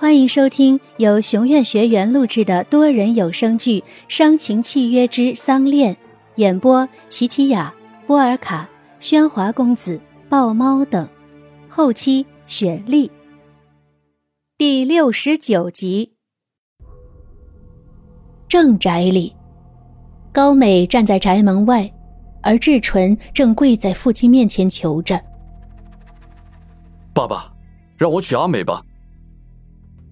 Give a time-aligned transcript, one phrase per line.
[0.00, 5.92] 欢迎收听由熊院学员录制的多人有声剧《伤情契约之丧恋》，
[6.36, 7.74] 演播：琪琪雅、
[8.06, 8.68] 波尔卡、
[9.00, 11.08] 喧哗公子、豹猫等，
[11.68, 13.10] 后期雪莉。
[14.56, 16.12] 第六十九集。
[18.46, 19.34] 正宅里，
[20.30, 21.92] 高美站在宅门外，
[22.40, 25.20] 而志纯正跪在父亲面前求着
[27.12, 27.52] ：“爸爸，
[27.96, 28.80] 让我娶阿美吧。”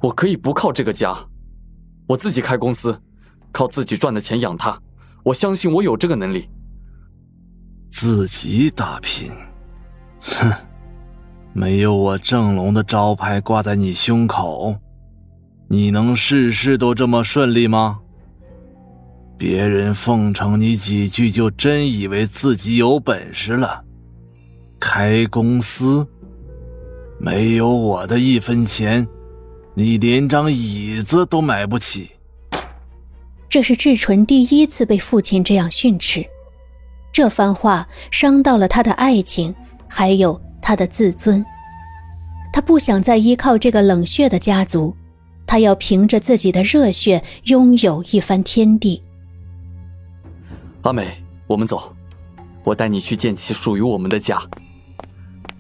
[0.01, 1.17] 我可以不靠这个家，
[2.07, 3.01] 我自己开公司，
[3.51, 4.79] 靠自己赚的钱养他。
[5.25, 6.49] 我相信我有这个能力。
[7.91, 9.31] 自己打拼，
[10.21, 10.53] 哼，
[11.53, 14.77] 没有我正龙的招牌挂在你胸口，
[15.69, 18.01] 你能事事都这么顺利吗？
[19.39, 23.83] 别人奉承你几句，就真以为自己有本事了。
[24.79, 26.07] 开公司，
[27.19, 29.07] 没有我的一分钱。
[29.79, 32.09] 你连张椅子都买不起。
[33.47, 36.25] 这是志纯第一次被父亲这样训斥，
[37.13, 39.55] 这番话伤到了他的爱情，
[39.87, 41.45] 还有他的自尊。
[42.55, 44.97] 他不想再依靠这个冷血的家族，
[45.47, 49.03] 他要凭着自己的热血拥有一番天地。
[50.85, 51.07] 阿美，
[51.47, 51.95] 我们走，
[52.65, 54.41] 我带你去建起属于我们的家。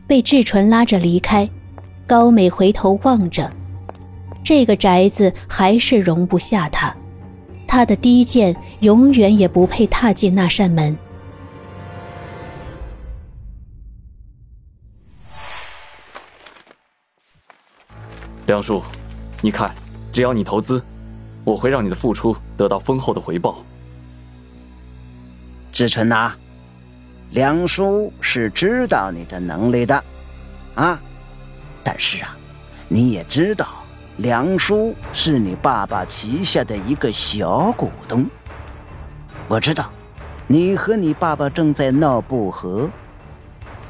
[0.06, 1.46] 被志纯拉着离开，
[2.06, 3.52] 高美回头望着。
[4.47, 6.94] 这个宅子还是容不下他，
[7.66, 10.97] 他的低贱永远也不配踏进那扇门。
[18.47, 18.80] 梁叔，
[19.42, 19.75] 你看，
[20.12, 20.81] 只要你投资，
[21.42, 23.64] 我会让你的付出得到丰厚的回报。
[25.72, 26.33] 志纯呐，
[27.33, 30.05] 梁叔是知道你的能力的，
[30.77, 31.00] 啊，
[31.83, 32.36] 但是啊，
[32.86, 33.83] 你也知道。
[34.19, 38.27] 梁叔是你爸爸旗下的一个小股东。
[39.47, 39.91] 我知道，
[40.47, 42.88] 你和你爸爸正在闹不和。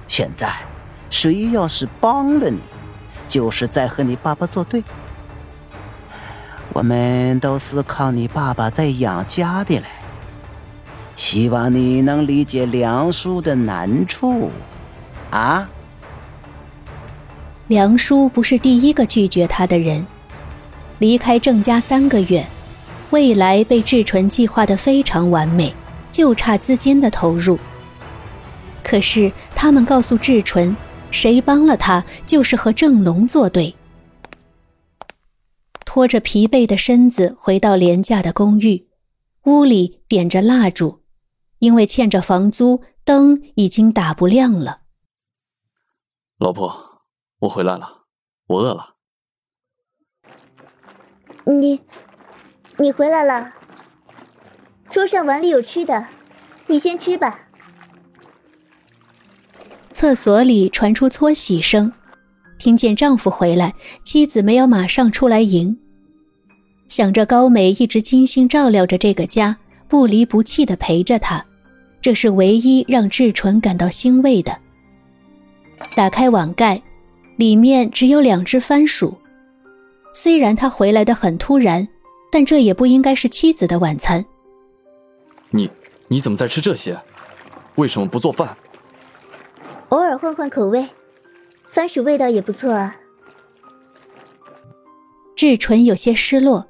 [0.08, 0.52] 现在，
[1.10, 2.58] 谁要是帮了你，
[3.28, 4.82] 就是在和你爸爸作对。
[6.72, 9.84] 我们都是靠你爸爸在养家的嘞。
[11.14, 14.50] 希望你能理解梁叔的难处，
[15.30, 15.68] 啊？
[17.68, 20.04] 梁叔不是第一个拒绝他的人。
[20.98, 22.46] 离开郑家三个月，
[23.10, 25.74] 未来被志纯计划的非常完美，
[26.10, 27.58] 就差资金的投入。
[28.82, 30.74] 可是他们告诉志纯，
[31.10, 33.74] 谁帮了他，就是和郑龙作对。
[35.84, 38.86] 拖着疲惫的身子回到廉价的公寓，
[39.44, 41.02] 屋里点着蜡烛，
[41.58, 44.80] 因为欠着房租，灯已经打不亮了。
[46.38, 47.02] 老婆，
[47.38, 48.04] 我回来了，
[48.46, 48.95] 我饿了。
[51.52, 51.80] 你，
[52.76, 53.52] 你回来了。
[54.90, 56.06] 桌上碗里有吃的，
[56.66, 57.38] 你先吃吧。
[59.90, 61.92] 厕所里传出搓洗声，
[62.58, 65.78] 听见丈夫回来，妻子没有马上出来迎。
[66.88, 69.56] 想着高美一直精心照料着这个家，
[69.88, 71.44] 不离不弃的陪着她，
[72.00, 74.56] 这是唯一让志纯感到欣慰的。
[75.94, 76.82] 打开碗盖，
[77.36, 79.16] 里面只有两只番薯。
[80.16, 81.86] 虽然他回来的很突然，
[82.32, 84.24] 但这也不应该是妻子的晚餐。
[85.50, 85.70] 你
[86.08, 86.98] 你怎么在吃这些？
[87.74, 88.56] 为什么不做饭？
[89.90, 90.88] 偶尔换换口味，
[91.70, 92.96] 番薯味道也不错啊。
[95.36, 96.66] 志纯有些失落，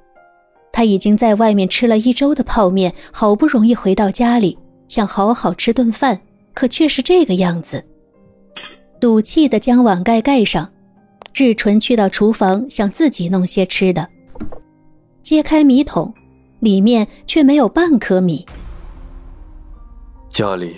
[0.73, 4.59] 他已经在外面吃了一周的泡面，好不容易回到家里，
[4.89, 6.19] 想好好吃顿饭，
[6.53, 7.81] 可却是这个样子。
[8.99, 10.69] 赌气的将碗盖盖上。
[11.37, 14.09] 志纯去到厨房，想自己弄些吃的。
[15.21, 16.11] 揭开米桶，
[16.61, 18.43] 里面却没有半颗米。
[20.29, 20.77] 家里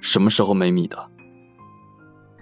[0.00, 0.96] 什么时候没米的？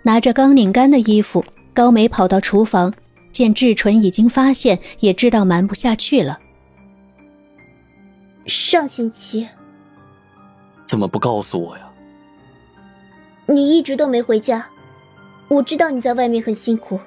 [0.05, 2.95] 拿着刚拧干的衣服，高梅跑到厨房，
[3.33, 6.39] 见志纯已经发现，也知道瞒不下去了。
[8.47, 9.45] 上星期
[10.87, 11.91] 怎么不告诉我呀？
[13.47, 14.65] 你一直都没回家。
[15.49, 17.01] 我知道你在外面很辛苦。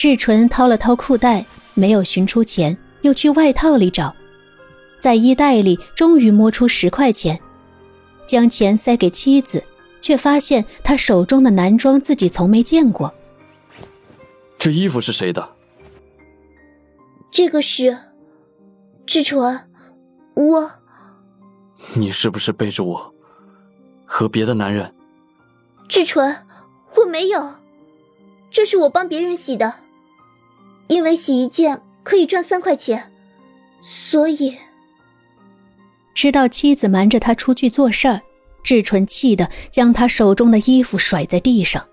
[0.00, 1.44] 志纯掏了掏裤袋，
[1.74, 4.16] 没有寻出钱，又去外套里找，
[4.98, 7.38] 在衣袋里终于摸出十块钱，
[8.26, 9.62] 将钱塞给妻子，
[10.00, 13.12] 却发现他手中的男装自己从没见过。
[14.58, 15.50] 这衣服是谁的？
[17.30, 17.94] 这个是
[19.04, 19.68] 志纯，
[20.32, 20.70] 我。
[21.92, 23.14] 你是不是背着我
[24.06, 24.94] 和别的男人？
[25.90, 26.34] 志纯。
[26.96, 27.56] 我没有，
[28.50, 29.74] 这是我帮别人洗的。
[30.90, 33.12] 因为洗一件可以赚三块钱，
[33.80, 34.58] 所以
[36.12, 38.20] 知道妻子瞒着他出去做事儿，
[38.64, 41.86] 志纯气得将他手中的衣服甩在地上。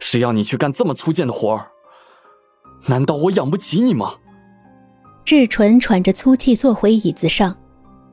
[0.00, 1.70] 谁要你去干这么粗贱的活儿？
[2.86, 4.14] 难道我养不起你吗？
[5.26, 7.54] 志纯喘着粗气坐回椅子上，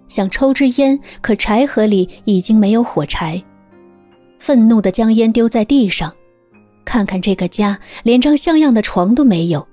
[0.10, 3.42] 想抽支烟，可柴盒里已经没有火柴。
[4.40, 6.14] 愤怒的将烟丢在地上，
[6.86, 9.68] 看看这个家，连张像样的床都没有，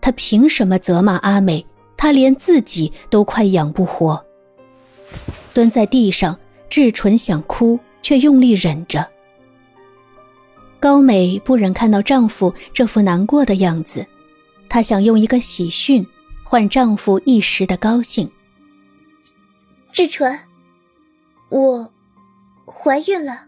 [0.00, 1.64] 他凭什么责骂阿美？
[1.96, 4.24] 他连自己都快养不活。
[5.52, 9.08] 蹲在地上，志纯想哭，却用力忍着。
[10.78, 14.06] 高美不忍看到丈夫这副难过的样子，
[14.68, 16.06] 她想用一个喜讯
[16.44, 18.30] 换丈夫一时的高兴。
[19.90, 20.38] 志纯，
[21.48, 21.92] 我
[22.64, 23.46] 怀孕了。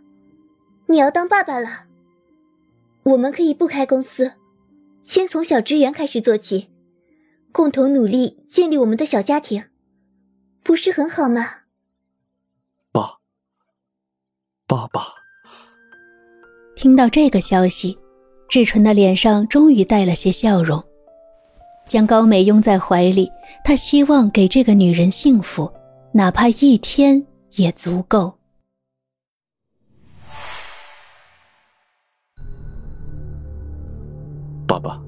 [0.86, 1.84] 你要当爸爸了，
[3.02, 4.32] 我们可以不开公司，
[5.02, 6.68] 先从小职员开始做起，
[7.50, 9.64] 共同努力建立我们的小家庭，
[10.62, 11.46] 不是很好吗？
[12.92, 13.18] 爸，
[14.66, 15.02] 爸爸。
[16.76, 17.98] 听到这个消息，
[18.48, 20.82] 志纯的脸上终于带了些笑容，
[21.86, 23.30] 将高美拥在怀里，
[23.64, 25.70] 他希望给这个女人幸福，
[26.12, 28.39] 哪怕一天也足够。
[34.70, 35.00] 爸爸，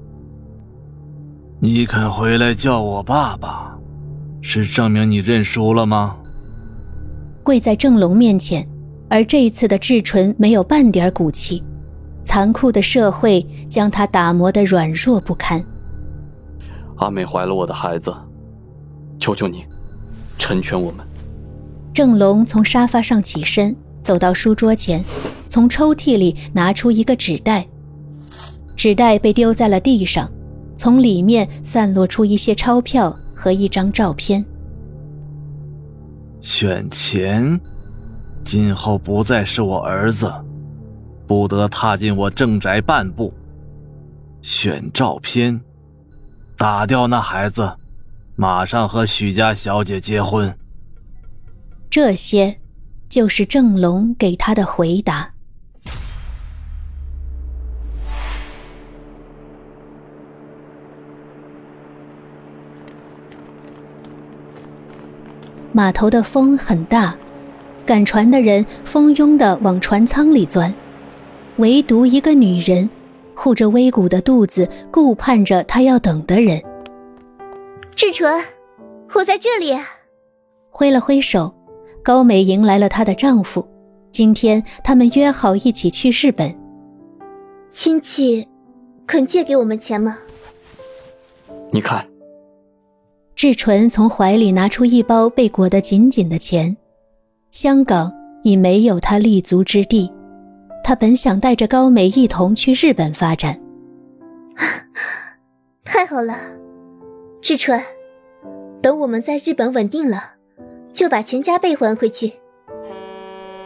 [1.61, 3.79] 你肯回来叫我爸爸，
[4.41, 6.17] 是证明你认输了吗？
[7.43, 8.67] 跪在郑龙面前，
[9.09, 11.63] 而这一次的志纯没有半点骨气，
[12.25, 15.63] 残酷的社会将他打磨得软弱不堪。
[16.97, 18.13] 阿美怀了我的孩子，
[19.17, 19.63] 求求你，
[20.37, 21.07] 成全我们。
[21.93, 25.01] 郑龙从沙发上起身，走到书桌前，
[25.47, 27.65] 从抽屉里拿出一个纸袋。
[28.83, 30.29] 纸袋被丢在了地上，
[30.75, 34.43] 从里面散落出一些钞票和一张照片。
[36.41, 37.57] 选钱，
[38.43, 40.29] 今后不再是我儿子，
[41.25, 43.33] 不得踏进我正宅半步。
[44.41, 45.61] 选照片，
[46.57, 47.77] 打掉那孩子，
[48.35, 50.53] 马上和许家小姐结婚。
[51.89, 52.59] 这些，
[53.07, 55.32] 就是郑龙给他的回答。
[65.73, 67.15] 码头的风很大，
[67.83, 70.73] 赶船的人蜂拥的往船舱里钻，
[71.57, 72.87] 唯独一个女人
[73.33, 76.61] 护着微鼓的肚子，顾盼着她要等的人。
[77.95, 78.41] 志纯，
[79.13, 79.75] 我在这里。
[80.69, 81.53] 挥了挥手，
[82.03, 83.67] 高美迎来了她的丈夫。
[84.11, 86.55] 今天他们约好一起去日本。
[87.71, 88.47] 亲戚，
[89.07, 90.19] 肯借给我们钱吗？
[91.71, 92.07] 你看。
[93.43, 96.73] 志纯从怀里拿出一包被裹得紧紧的钱，
[97.51, 98.09] 香港
[98.41, 100.09] 已没有他立足之地。
[100.81, 103.59] 他本想带着高美一同去日本发展。
[105.83, 106.37] 太好了，
[107.41, 107.83] 志纯，
[108.81, 110.23] 等我们在日本稳定了，
[110.93, 112.31] 就把钱加倍还回去。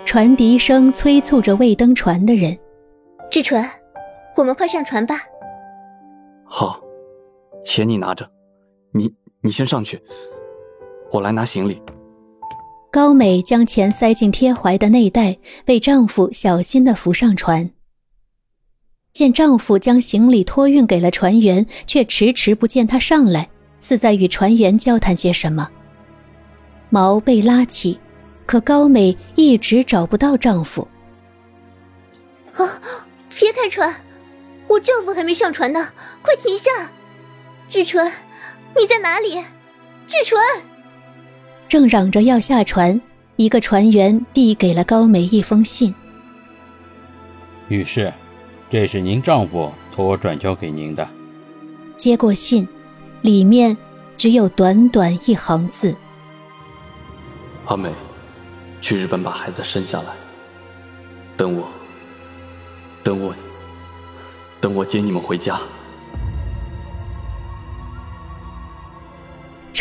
[0.05, 2.57] 船笛声催促着未登船的人。
[3.29, 3.63] 志纯，
[4.35, 5.21] 我们快上船吧。
[6.45, 6.81] 好，
[7.63, 8.27] 钱你拿着，
[8.91, 9.13] 你。
[9.41, 10.01] 你先上去，
[11.11, 11.81] 我来拿行李。
[12.91, 17.69] 高美将钱塞进贴怀的内袋，被丈夫小心的扶上船。
[19.11, 25.69] 见丈夫将行李托运给了船员，却迟迟不见他上来，似在与船员交谈些什么。
[26.89, 27.99] 毛被拉起，
[28.45, 30.87] 可高美一直找不到丈夫。
[32.55, 32.81] 啊！
[33.39, 33.93] 别开船，
[34.67, 35.89] 我丈夫还没上船呢，
[36.23, 36.89] 快停下！
[37.69, 38.11] 志纯。
[38.79, 39.31] 你在哪里，
[40.07, 40.39] 志纯？
[41.67, 43.01] 正嚷着要下船，
[43.35, 45.93] 一个船员递给了高梅一封信。
[47.67, 48.13] 女士，
[48.69, 51.09] 这是您丈夫托我转交给您的。
[51.97, 52.67] 接过信，
[53.23, 53.75] 里面
[54.15, 55.95] 只有短短一行字：
[57.65, 57.89] 阿美，
[58.79, 60.13] 去日本把孩子生下来。
[61.35, 61.67] 等我，
[63.03, 63.33] 等我，
[64.61, 65.59] 等我接你们回家。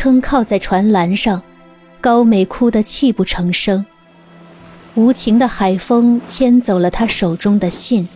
[0.06, 1.42] 撑靠在船栏上，
[2.00, 3.84] 高美哭得泣不成声。
[4.94, 8.06] 无情的海风牵走了她手中的信，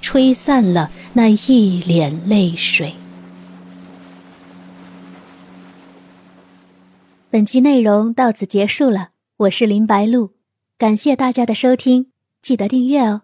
[0.00, 2.94] 吹散了那一脸泪水。
[7.28, 10.30] 本集内容到此结束了，我是林白露，
[10.78, 12.06] 感谢大家的收听，
[12.40, 13.23] 记得订阅哦。